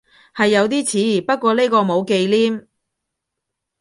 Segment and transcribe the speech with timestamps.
[0.35, 2.67] 係有啲似，不過呢個冇忌廉